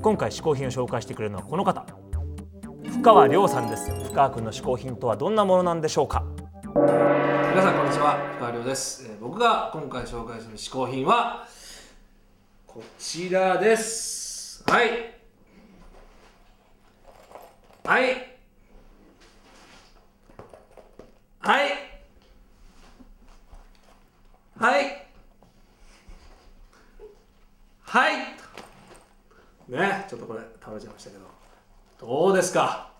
[0.00, 1.84] 今回嗜好品を紹介してくれるのはこの方。
[2.84, 3.90] 深川亮さんです。
[3.90, 6.24] 深川君の嗜好品とはどんなものなんでしょうか？
[6.74, 8.16] 皆さんこんにちは。
[8.34, 11.46] 深川亮です、えー僕が今回紹介する嗜好品は
[12.66, 14.62] こちらです。
[14.66, 15.14] はい
[17.84, 18.04] はい。
[21.40, 21.70] はい。
[24.58, 25.08] はい。
[27.82, 28.14] はい
[29.68, 31.24] ねちょっとこれ倒れちゃいましたけど。
[32.00, 32.90] どうですか？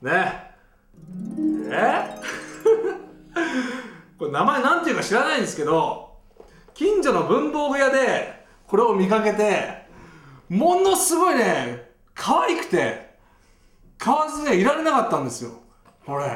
[0.00, 0.50] ね？
[1.70, 2.20] え？
[4.18, 6.12] これ名前なんていうか知らないんですけど
[6.74, 9.86] 近所の文房具屋でこれを見かけて
[10.48, 13.16] ものすごいね可愛くて
[13.98, 15.52] 買わずにはいられなかったんですよ。
[16.04, 16.26] これ。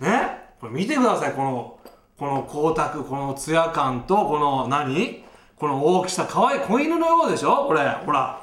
[0.00, 0.38] ね？
[0.60, 1.32] これ見てください。
[1.32, 1.78] この
[2.18, 5.24] この光沢このツヤ感とこの何？
[5.58, 6.26] この大きさ。
[6.28, 7.66] 可愛い子犬のようでしょ？
[7.66, 7.86] これ。
[8.06, 8.40] ほら。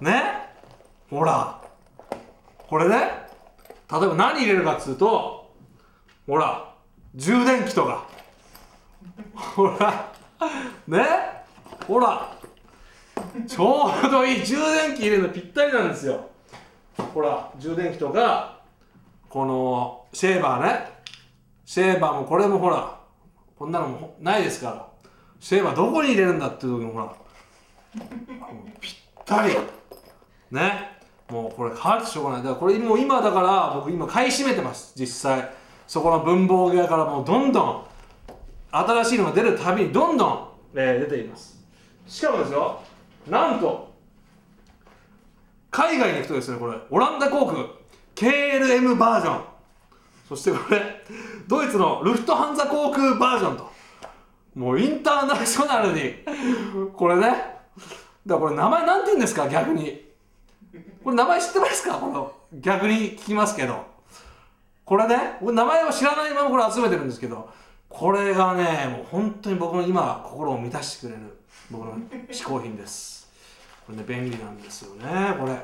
[0.00, 0.45] ね？
[1.10, 1.60] ほら
[2.68, 2.96] これね
[3.90, 5.52] 例えば何入れるかっつうと
[6.26, 6.74] ほら
[7.14, 8.06] 充電器とか。
[9.34, 10.12] ほら
[10.86, 11.04] ね
[11.86, 12.36] ほら
[13.46, 16.28] ちょうどいい充電器入れるのぴったりなんですよ。
[17.14, 18.60] ほら充電器とか
[19.28, 20.90] このシェーバーね。
[21.64, 22.98] シェーバーもこれもほら
[23.58, 24.86] こんなのもないですから。
[25.38, 27.14] シェーバーどこに入れるんだっていう時にほら
[28.80, 29.56] ぴったり。
[30.50, 30.95] ね。
[31.30, 32.42] もうこれ変わってしょうがない。
[32.42, 34.92] だからこれもう今だから僕今買い占めてます。
[34.96, 35.50] 実際。
[35.86, 37.84] そこの文房具屋からもうどんどん
[38.70, 41.56] 新しいのが出るたびにどんどん、えー出ています。
[42.06, 42.80] しかもですよ
[43.28, 43.92] なんと
[45.70, 47.58] 海外に行くとですねこれオランダ航空
[48.14, 49.40] KLM バージョン。
[50.28, 51.04] そしてこれ
[51.46, 53.70] ドイツのルフトハンザ航空バージョンと。
[54.56, 56.14] もうインターナショナルに。
[56.94, 57.22] これね。
[57.22, 57.36] だか
[58.26, 59.48] らこれ名前なんて言うんですか？
[59.48, 60.05] 逆に。
[61.02, 61.94] これ名前知ってますか？
[61.94, 63.84] この逆に聞きますけど。
[64.84, 67.48] これね僕名前を知らないままこれ集めてるんですけど。
[67.88, 71.38] これがねもう本当に僕の今心を満たしてくれる
[71.70, 71.96] 僕の
[72.30, 73.30] 嗜好品です。
[73.86, 75.56] これね便利なんですよねこれ。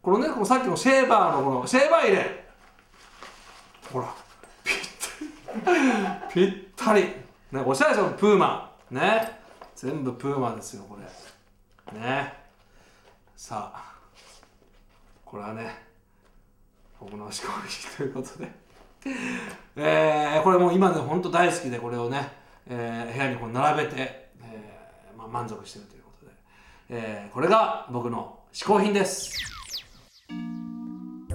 [0.00, 2.44] このねこのさっきのシェーバーのこのシェーバー入れ。
[3.92, 4.14] ほら
[4.64, 4.76] ぴっ
[5.64, 5.80] たり
[6.32, 7.02] ぴったり。
[7.52, 8.72] ねおしゃれでしょプーマ。
[8.90, 9.38] ね。
[9.74, 10.96] 全部プーマですよこ
[11.92, 12.00] れ。
[12.00, 12.32] ね。
[13.36, 13.99] さあ。
[15.30, 15.70] これはね
[16.98, 18.50] 僕の嗜好品ということで。
[19.76, 22.32] えー、これもう今で本当大好きでこれをね、
[22.68, 26.32] えー部屋にこう並べて、えーまあ、満足してるということで、
[26.90, 29.32] えーこれが僕の嗜好品です。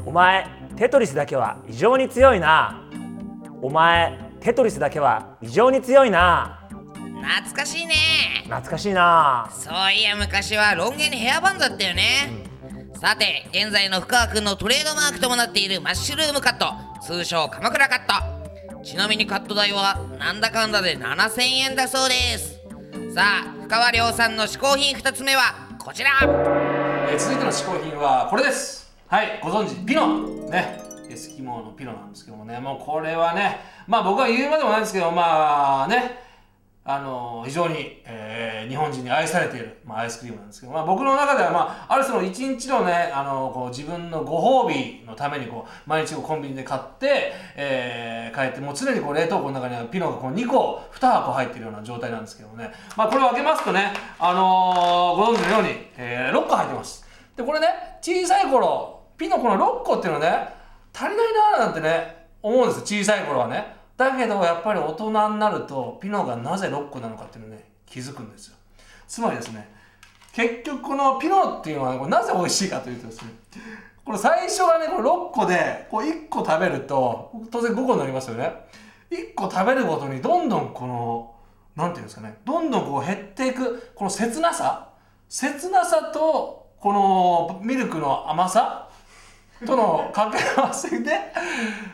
[0.05, 0.45] お前
[0.75, 2.83] テトリスだけは異常に強いな。
[3.61, 6.67] お前テトリスだけは異常に強いな。
[7.23, 7.95] 懐かしいね。
[8.43, 9.49] 懐かしいな。
[9.51, 12.45] そういや昔はロン毛にヘアバンドだったよね、
[12.95, 17.99] さて現在の深川君のトレードマークともなっているマッシュルームカット通称鎌倉カッ
[18.79, 18.83] ト。
[18.83, 22.61] ちなみにカット代はなんだかんだで7000円だそうです。
[23.13, 25.41] さあ深川亮さんの嗜好品2つ目は
[25.77, 26.09] こちら。
[26.23, 28.91] えー続いての嗜好品はこれです。
[29.07, 30.49] はいご存知ピノ。
[30.49, 30.81] ね。
[31.09, 32.59] エスキモーのピノなんですけどもね。
[32.59, 36.24] もうこれはねまあ僕は言うまでもないんですけどまあね。
[36.87, 57.05] あの非常に、えー日本人に愛されている、まあ、アイスクリームなんですけど、まあ、僕の中では、まあ、ある種の一日のねあのこう自分のご褒美のためにこう毎日コンビニで買って、えー帰ってもう常にこう冷凍庫の中にはピノがこう2個2箱入ってるような状態なんですけどもね、まあ、これを開けますとね、あのーご存知のように、え6個入ってます。
[57.37, 57.67] でこれね
[58.01, 60.49] 小さい頃ピノこの6個っていうのね
[60.93, 63.84] 足りないなーなんてね思うんです小さい頃はね。
[63.97, 68.55] だけどやっぱり大人になるとピノがなぜ6個なのかっていうのね気づくんですよ。
[69.07, 69.73] つまりですね
[70.33, 73.29] 結局このピノっていうのは、ね、これなぜ美味しいかというとですね
[74.03, 78.51] これ最初はねこれ6個でこう1個食べると当然5個になりますよね。
[79.11, 81.35] 1個食べるごとにどんどんこの
[81.75, 84.89] なんていうんですかねどんどんこう減っていくこの切なさ
[85.29, 88.84] 切なさとこのミルクの甘さ
[89.65, 91.11] との掛け合わせで、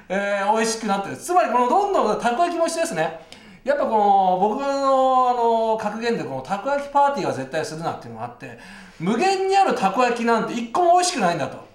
[0.10, 1.18] えー、美味しくなってる。
[1.18, 3.20] つまりこのどんどんたこ焼きも一緒ですね。
[3.64, 8.58] やっぱこの僕のあの格言でこのたこ焼きパーティーは絶対するなっていうのがあって
[9.00, 11.70] 無限にあるたこ焼きなんて一個も美味しくないんだと。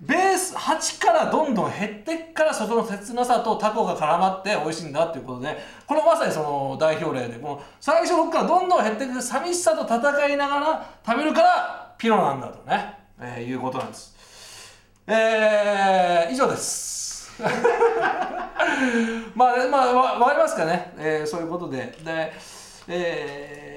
[0.00, 14.16] ベース8からどんどん減ってっからそこの切なさとタコが絡まって美味しいんだっていうことでこれまさにその代表例でもう最初6からどんどん減っていく寂しさと戦いながら食べるからピノなんだとね、えーいうことなんです。
[15.06, 17.30] えー、以上です
[19.34, 21.78] まあ、まあ、わかりますかね、えーそういうことで。
[22.04, 22.32] で、
[22.88, 23.70] えー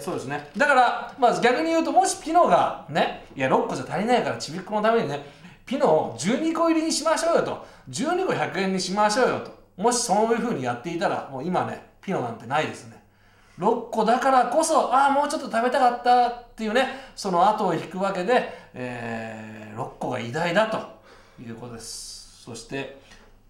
[0.00, 0.50] そうですね。
[0.56, 5.24] だから、まあ、逆に言うと、もしピノがね、いや、6個じゃ足りないから、ちびっこのためにね、
[5.64, 13.02] ピノを12個入りにしましょうよと、12個100円にしましょうよと、もしそういうふうにやっていたら、もう今ね、ピノなんてないですね。
[13.58, 22.42] 6個だからこそ、ああ、もうちょっと食べたかったっていうね、その後を引くわけで、えー6個が偉大だということです。
[22.44, 22.98] そして、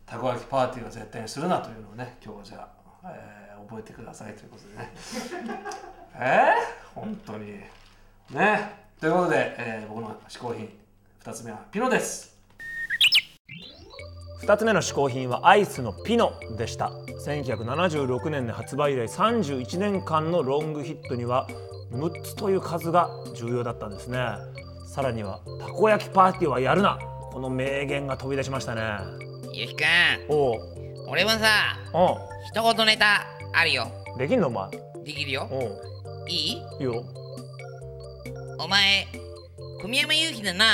[0.07, 2.69] たこ焼きパーティーは絶対にするなというのをね今日はじゃ
[3.03, 4.93] あ、えー覚えてくださいということでね。
[6.21, 7.61] えー、本当に。
[8.31, 8.85] ね。
[9.01, 10.69] ということで、えー僕の嗜好品
[11.23, 12.37] 2つ目はピノです。
[14.43, 16.91] 2つ目の嗜好品はアイスのピノでした。
[17.27, 21.49] 1976年で発売以来31年間のロングヒットには
[21.91, 24.19] 6つという数が重要だったんですね。
[24.85, 26.99] さらにはたこ焼きパーティーはやるな。
[27.33, 28.83] この名言が飛び出しましたね。
[29.53, 29.85] ゆきくん。
[30.29, 30.61] おう。
[31.09, 33.89] 俺もさお一言ネタあるよ。
[34.15, 34.71] うできんのお前？
[35.05, 35.49] できるよ。
[36.29, 36.53] いい？
[36.53, 37.05] いいよ。
[38.59, 39.07] お前
[39.83, 40.65] 小宮山雄飛だな。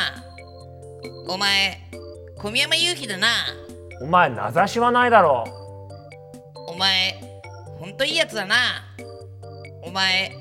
[1.29, 1.79] お前
[2.37, 3.29] 小宮山雄飛だな。
[4.03, 5.45] お前名指しはないだろ。
[6.69, 7.21] お前
[7.79, 8.57] ほんといいやつだな。
[9.83, 10.37] お前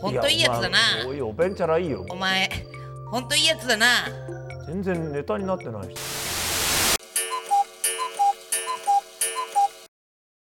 [0.00, 0.78] ほんといいやつだな。
[1.06, 2.06] おいおべんちゃらいいよ。
[2.08, 2.48] お前
[3.10, 3.86] ほんといいやつだな。
[4.66, 6.19] 全然ネタになってないし。